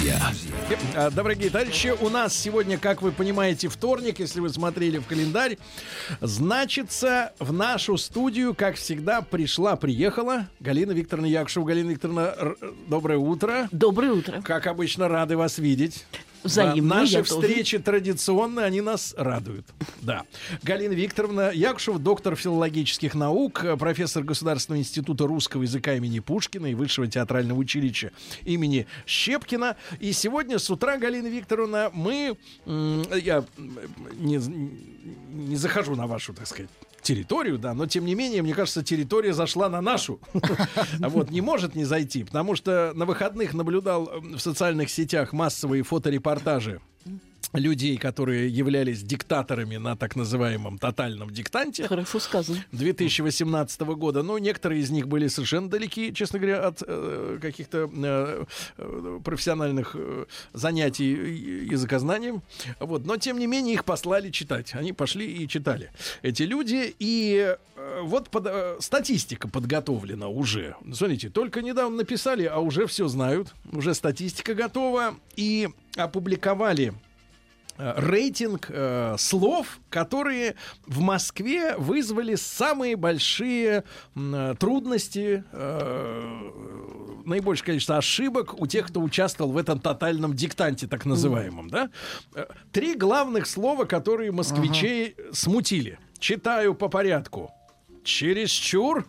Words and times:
друзья. 0.00 0.32
А, 0.96 1.10
Дорогие 1.10 1.50
товарищи, 1.50 1.92
у 2.00 2.08
нас 2.08 2.34
сегодня, 2.36 2.78
как 2.78 3.02
вы 3.02 3.12
понимаете, 3.12 3.68
вторник, 3.68 4.18
если 4.18 4.40
вы 4.40 4.48
смотрели 4.48 4.98
в 4.98 5.06
календарь. 5.06 5.58
Значится, 6.20 7.32
в 7.38 7.52
нашу 7.52 7.98
студию, 7.98 8.54
как 8.54 8.76
всегда, 8.76 9.20
пришла, 9.20 9.76
приехала 9.76 10.46
Галина 10.60 10.92
Викторовна 10.92 11.26
Якушева. 11.26 11.66
Галина 11.66 11.90
Викторовна, 11.90 12.34
доброе 12.88 13.18
утро. 13.18 13.68
Доброе 13.72 14.12
утро. 14.12 14.40
Как 14.42 14.66
обычно, 14.66 15.08
рады 15.08 15.36
вас 15.36 15.58
видеть. 15.58 16.06
Взаимно, 16.42 16.94
Да, 16.94 17.00
наши 17.00 17.12
я 17.12 17.22
тоже. 17.22 17.40
встречи 17.40 17.78
традиционные, 17.78 18.66
они 18.66 18.80
нас 18.80 19.14
радуют. 19.16 19.66
Да. 20.00 20.24
Галина 20.62 20.92
Викторовна 20.92 21.50
Якушева, 21.52 21.98
доктор 21.98 22.36
филологических 22.36 23.14
наук, 23.14 23.64
профессор 23.78 24.22
Государственного 24.22 24.80
института 24.80 25.26
русского 25.26 25.62
языка 25.62 25.94
имени 25.94 26.20
Пушкина 26.20 26.66
и 26.66 26.74
Высшего 26.74 27.06
театрального 27.06 27.58
училища 27.58 28.12
имени 28.44 28.86
Щепкина. 29.06 29.76
И 29.98 30.12
сегодня 30.12 30.58
с 30.58 30.70
утра, 30.70 30.96
Галина 30.96 31.26
Викторовна, 31.28 31.90
мы... 31.92 32.36
Я 32.66 33.44
не, 34.18 34.40
не 35.32 35.56
захожу 35.56 35.94
на 35.94 36.06
вашу, 36.06 36.32
так 36.32 36.46
сказать, 36.46 36.70
территорию, 37.02 37.58
да, 37.58 37.74
но 37.74 37.86
тем 37.86 38.04
не 38.04 38.14
менее, 38.14 38.42
мне 38.42 38.54
кажется, 38.54 38.82
территория 38.82 39.32
зашла 39.32 39.68
на 39.68 39.80
нашу. 39.80 40.20
Вот, 41.00 41.30
не 41.30 41.40
может 41.40 41.74
не 41.74 41.84
зайти, 41.84 42.24
потому 42.24 42.54
что 42.54 42.92
на 42.94 43.04
выходных 43.04 43.52
наблюдал 43.54 44.10
в 44.20 44.38
социальных 44.38 44.90
сетях 44.90 45.32
массовые 45.32 45.82
фоторепортажи 45.82 46.80
людей, 47.52 47.96
которые 47.96 48.48
являлись 48.48 49.02
диктаторами 49.02 49.76
на 49.76 49.96
так 49.96 50.16
называемом 50.16 50.78
тотальном 50.78 51.30
диктанте. 51.30 51.86
Хорошо 51.88 52.18
сказано. 52.20 52.64
2018 52.72 53.80
года. 53.80 54.22
Но 54.22 54.38
некоторые 54.38 54.80
из 54.82 54.90
них 54.90 55.08
были 55.08 55.26
совершенно 55.28 55.68
далеки, 55.68 56.12
честно 56.14 56.38
говоря, 56.38 56.66
от 56.66 56.82
э, 56.86 57.38
каких-то 57.42 57.90
э, 57.92 58.44
э, 58.78 59.20
профессиональных 59.24 59.96
э, 59.98 60.26
занятий 60.52 61.12
языкознанием. 61.70 62.42
Вот. 62.78 63.04
Но, 63.04 63.16
тем 63.16 63.38
не 63.38 63.46
менее, 63.46 63.74
их 63.74 63.84
послали 63.84 64.30
читать. 64.30 64.74
Они 64.74 64.92
пошли 64.92 65.26
и 65.26 65.48
читали. 65.48 65.90
Эти 66.22 66.44
люди. 66.44 66.94
И 66.98 67.56
э, 67.76 68.00
вот 68.02 68.28
под- 68.30 68.46
э, 68.46 68.76
статистика 68.80 69.48
подготовлена 69.48 70.28
уже. 70.28 70.76
Смотрите, 70.92 71.30
только 71.30 71.62
недавно 71.62 71.96
написали, 71.98 72.44
а 72.44 72.58
уже 72.58 72.86
все 72.86 73.08
знают. 73.08 73.54
Уже 73.72 73.94
статистика 73.94 74.54
готова. 74.54 75.16
И 75.36 75.68
опубликовали 75.96 76.92
рейтинг 77.96 78.66
э, 78.68 79.16
слов, 79.18 79.80
которые 79.88 80.56
в 80.86 81.00
Москве 81.00 81.76
вызвали 81.76 82.34
самые 82.34 82.96
большие 82.96 83.84
э, 84.14 84.54
трудности, 84.58 85.44
э, 85.52 87.20
наибольшее 87.24 87.66
количество 87.66 87.96
ошибок 87.96 88.60
у 88.60 88.66
тех, 88.66 88.88
кто 88.88 89.00
участвовал 89.00 89.52
в 89.52 89.56
этом 89.56 89.80
тотальном 89.80 90.34
диктанте, 90.34 90.86
так 90.86 91.06
называемом. 91.06 91.70
Да? 91.70 91.90
Э, 92.34 92.46
Три 92.72 92.94
главных 92.94 93.46
слова, 93.46 93.84
которые 93.84 94.32
москвичей 94.32 95.16
смутили. 95.32 95.98
Читаю 96.18 96.74
по 96.74 96.88
порядку. 96.88 97.50
Чересчур, 98.04 99.06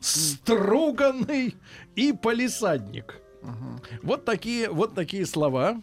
струганный 0.00 1.56
и 1.96 2.12
полисадник. 2.12 3.20
Вот 4.02 4.24
такие, 4.24 4.70
вот 4.70 4.94
такие 4.94 5.26
слова. 5.26 5.80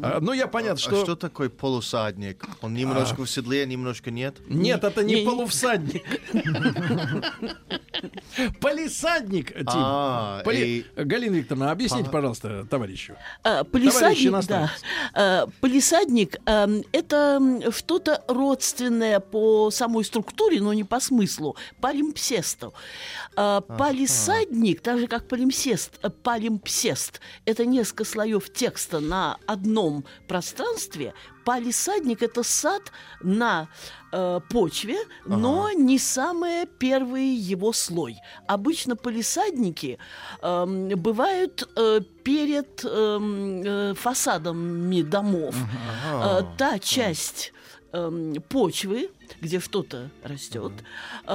А, 0.00 0.20
ну, 0.20 0.32
я 0.32 0.46
понятно, 0.46 0.74
А 0.74 0.78
что... 0.78 1.02
что 1.02 1.16
такое 1.16 1.48
полусадник? 1.48 2.44
Он 2.62 2.74
немножко 2.74 3.24
в 3.24 3.30
седле, 3.30 3.66
немножко 3.66 4.10
нет? 4.10 4.36
Нет, 4.48 4.84
это 4.84 5.02
не, 5.02 5.14
Не- 5.14 5.20
не- 5.20 5.26
полувсадник. 5.26 6.02
Полисадник, 8.60 9.48
Тим. 9.52 9.64
А, 9.66 10.42
Поли- 10.44 10.84
и- 10.96 11.02
Галина 11.04 11.36
Викторовна, 11.36 11.70
объясните, 11.70 12.10
пожалуйста, 12.10 12.64
товарищу. 12.68 13.14
А, 13.42 13.64
Товарищи 13.64 13.70
Полисадник, 13.72 14.22
да. 14.22 14.28
иностранцы. 14.28 14.74
А, 15.14 15.46
Полисадник 15.60 16.36
эм, 16.46 16.82
это 16.92 17.40
что-то 17.70 18.22
родственное 18.28 19.20
по 19.20 19.70
самой 19.70 20.04
структуре, 20.04 20.60
но 20.60 20.72
не 20.72 20.84
по 20.84 21.00
смыслу. 21.00 21.56
Палимпсесту. 21.80 22.74
А, 23.36 23.60
Палисадник, 23.60 24.80
так 24.80 24.98
же 24.98 25.06
как 25.06 25.28
палимпсест, 25.28 25.98
э, 26.02 26.10
палимпсест, 26.10 27.20
это 27.44 27.64
несколько 27.66 28.04
слоев 28.04 28.52
текста 28.52 29.00
на 29.00 29.36
одном 29.46 30.04
пространстве. 30.28 31.14
Палисадник 31.50 32.22
это 32.22 32.44
сад 32.44 32.92
на 33.20 33.66
э, 34.12 34.40
почве, 34.50 34.98
но 35.26 35.72
не 35.72 35.98
самый 35.98 36.64
первый 36.78 37.24
его 37.24 37.72
слой. 37.72 38.18
Обычно 38.46 38.94
полисадники 38.94 39.98
эм, 40.42 40.90
бывают 40.90 41.68
э, 41.74 42.02
перед 42.22 42.84
эм, 42.84 43.62
э, 43.64 43.94
фасадами 43.94 45.02
домов. 45.02 45.56
Э, 46.12 46.42
та 46.56 46.78
часть 46.78 47.52
эм, 47.92 48.34
почвы, 48.48 49.10
где 49.40 49.60
что-то 49.60 50.10
растет, 50.22 50.72
э, 51.26 51.32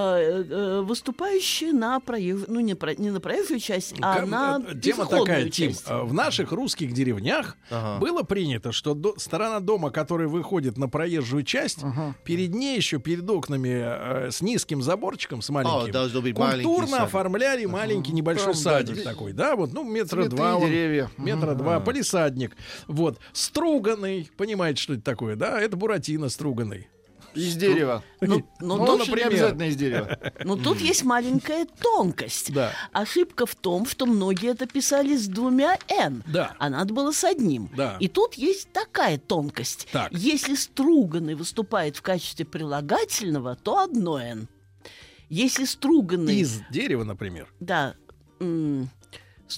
э, 0.50 0.82
выступающая 0.82 1.72
на 1.74 2.00
проезжую, 2.00 2.46
ну 2.50 2.60
не, 2.60 2.74
про- 2.76 2.96
не 2.96 3.12
на 3.12 3.20
проезжую 3.20 3.60
часть, 3.60 3.94
а 4.02 4.20
Кам- 4.22 4.30
на 4.30 4.64
э, 4.68 4.80
Тема 4.80 5.06
такая, 5.06 5.50
Тим. 5.50 5.70
часть. 5.70 5.88
В 5.90 6.14
наших 6.14 6.52
русских 6.52 6.94
деревнях 6.94 7.58
Ага. 7.70 8.00
было 8.00 8.24
принято, 8.24 8.72
что 8.72 8.94
до- 8.94 9.16
сторона 9.18 9.60
дома, 9.60 9.90
которая 9.92 10.28
выходит 10.28 10.78
на 10.78 10.88
проезжую 10.90 11.44
часть, 11.44 11.80
перед 12.24 12.54
ней 12.54 12.76
еще, 12.78 13.00
перед 13.00 13.30
окнами 13.30 13.70
э, 14.28 14.32
с 14.32 14.42
низким 14.42 14.82
заборчиком, 14.82 15.42
с 15.42 15.50
маленьким, 15.50 15.92
должно 15.92 16.22
быть 16.22 16.38
маленький 16.38 16.64
культурно 16.66 16.88
садик. 16.98 17.06
оформляли 17.06 17.66
маленький 17.66 18.12
небольшой 18.14 18.54
Там, 18.54 18.64
да, 18.64 18.72
садик 18.72 18.96
де- 18.96 19.02
такой, 19.04 19.34
да, 19.34 19.56
вот, 19.56 19.74
ну, 19.74 19.84
метра 19.84 20.22
Цветы, 20.24 20.36
два. 20.36 20.56
он- 20.58 20.66
деревья. 20.70 21.10
Метра 21.18 21.54
два, 21.56 21.80
полисадник. 21.80 22.56
Вот. 22.88 23.20
Струганный, 23.34 24.30
понимаете, 24.38 24.82
что 24.82 24.94
это 24.94 25.04
такое, 25.04 25.36
да? 25.36 25.60
Это 25.62 25.78
Буратино 25.78 26.30
струганный. 26.30 26.88
Из 27.36 27.56
дерева. 27.56 28.04
Ну, 28.22 28.48
ну, 28.60 28.78
Ну, 28.78 28.94
не 28.94 29.00
например. 29.00 29.28
обязательно 29.28 29.64
из 29.64 29.76
дерева. 29.76 30.18
Но 30.44 30.56
тут 30.56 30.80
есть 30.80 31.04
маленькая 31.04 31.66
тонкость. 31.66 32.54
Да. 32.54 32.72
Ошибка 32.92 33.46
в 33.46 33.56
том, 33.56 33.86
что 33.86 34.06
многие 34.06 34.52
это 34.52 34.66
писали 34.66 35.16
с 35.18 35.28
двумя 35.28 35.78
«н», 35.90 36.24
Да. 36.28 36.56
а 36.60 36.70
надо 36.70 36.94
было 36.94 37.12
с 37.12 37.24
одним. 37.24 37.70
Да. 37.76 37.98
И 38.00 38.08
тут 38.08 38.36
есть 38.36 38.72
такая 38.72 39.18
тонкость. 39.18 39.88
Так. 39.92 40.12
Если 40.14 40.56
струганный 40.56 41.36
выступает 41.36 41.98
в 41.98 42.02
качестве 42.02 42.46
прилагательного, 42.46 43.56
то 43.56 43.80
одно 43.80 44.20
«н». 44.20 44.48
Если 45.30 45.66
струганный... 45.66 46.38
Из 46.38 46.62
дерева, 46.70 47.04
например. 47.04 47.52
Да. 47.60 47.96
м, 48.40 48.90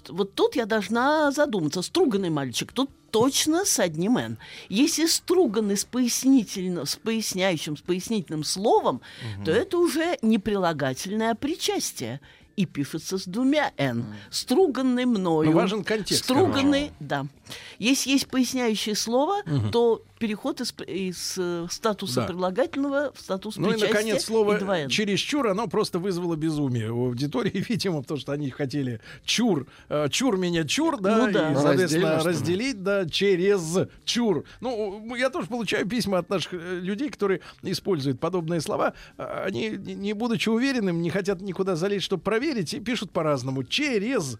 Вот 0.09 0.33
тут 0.35 0.55
я 0.55 0.65
должна 0.65 1.31
задуматься. 1.31 1.81
Струганный 1.81 2.29
мальчик, 2.29 2.71
тут 2.71 2.89
точно 3.11 3.65
с 3.65 3.79
одним 3.79 4.17
«н». 4.17 4.37
Если 4.69 5.05
струганный 5.05 5.77
с, 5.77 5.85
пояснительно, 5.85 6.85
с 6.85 6.95
поясняющим, 6.95 7.77
с 7.77 7.81
пояснительным 7.81 8.43
словом, 8.43 9.01
то 9.45 9.51
это 9.51 9.77
уже 9.77 10.17
не 10.21 10.39
прилагательное, 10.39 11.31
а 11.31 11.35
причастие. 11.35 12.19
И 12.57 12.65
пишется 12.65 13.19
с 13.19 13.25
двумя 13.25 13.71
«н». 13.77 14.03
Струганный 14.31 15.05
мною. 15.05 15.51
Но 15.51 15.55
важен 15.57 15.83
контекст, 15.83 16.23
Струганный, 16.23 16.91
да. 16.99 17.27
Если 17.77 18.09
есть 18.09 18.27
поясняющее 18.27 18.95
слово, 18.95 19.43
то 19.71 20.01
переход 20.19 20.59
из, 20.61 20.73
из, 20.87 21.35
э, 21.37 21.67
статуса 21.69 22.21
Да. 22.21 22.27
прилагательного 22.27 23.11
в 23.13 23.21
статус 23.21 23.57
Ну 23.57 23.67
и, 23.69 23.73
причастия 23.73 23.93
наконец, 23.93 24.25
слово 24.25 24.85
и. 24.85 24.89
«чересчур», 24.89 25.47
оно 25.47 25.67
просто 25.67 25.99
вызвало 25.99 26.35
безумие 26.35 26.91
у 26.91 27.05
аудитории, 27.05 27.51
видимо, 27.69 28.01
потому 28.01 28.19
что 28.19 28.31
они 28.31 28.49
хотели 28.49 28.99
«чур», 29.23 29.67
э, 29.89 30.07
«чур 30.09 30.37
меня 30.37 30.63
чур», 30.65 30.99
да, 30.99 31.27
Ну 31.27 31.31
да. 31.31 31.51
и, 31.51 31.53
Ну, 31.53 31.61
соответственно, 31.61 32.23
разделить, 32.23 32.81
да, 32.81 33.07
через 33.07 33.87
«чур». 34.05 34.43
Ну, 34.59 35.15
я 35.15 35.29
тоже 35.29 35.47
получаю 35.47 35.87
письма 35.87 36.17
от 36.17 36.29
наших 36.31 36.55
э, 36.55 36.79
людей, 36.81 37.09
которые 37.11 37.41
используют 37.61 38.19
подобные 38.19 38.59
слова. 38.61 38.93
А, 39.17 39.45
Они, 39.45 39.69
не 39.69 39.93
не 39.93 40.13
будучи 40.13 40.49
уверенным, 40.49 41.01
не 41.03 41.11
хотят 41.11 41.41
никуда 41.41 41.75
залезть, 41.75 42.05
чтобы 42.05 42.23
проверить, 42.23 42.46
и 42.55 42.79
пишут 42.79 43.11
по-разному. 43.11 43.63
«Через» 43.63 44.37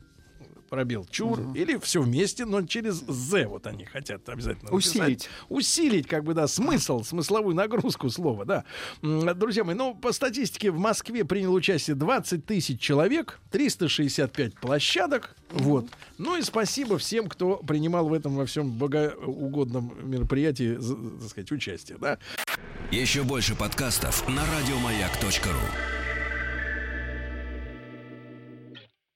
пробел 0.70 1.06
чур 1.10 1.40
или 1.56 1.78
все 1.78 2.02
вместе, 2.02 2.44
но 2.44 2.62
через 2.62 2.96
з 2.96 3.48
вот 3.48 3.66
они 3.68 3.86
хотят 3.86 4.28
обязательно 4.28 4.70
написать. 4.70 4.96
Усилить. 4.98 5.30
усилить 5.48 6.08
как 6.08 6.26
бы 6.26 6.34
да 6.34 6.46
смысл 6.46 7.04
смысловую 7.04 7.56
нагрузку 7.56 8.10
слова 8.10 8.44
да 8.44 8.66
друзья 9.02 9.64
мои 9.64 9.76
ну 9.76 9.96
по 9.96 10.12
статистике 10.12 10.72
в 10.72 10.78
Москве 10.78 11.24
принял 11.24 11.54
участие 11.54 11.96
20 11.96 12.46
тысяч 12.46 12.82
человек 12.82 13.40
365 13.52 14.56
площадок 14.60 15.38
вот 15.52 15.86
ну 16.18 16.36
и 16.36 16.42
спасибо 16.42 16.98
всем 16.98 17.30
кто 17.30 17.56
принимал 17.56 18.10
в 18.10 18.14
этом 18.14 18.36
во 18.36 18.46
всем 18.46 18.70
богоугодном 18.78 19.94
мероприятии 20.04 20.76
за- 20.76 20.98
так 20.98 21.30
сказать 21.30 21.52
участие 21.54 21.98
да 21.98 22.18
Еще 22.92 23.24
больше 23.24 23.56
подкастов 23.56 24.28
на 24.28 24.44
радиомаяк.ру. 24.46 25.97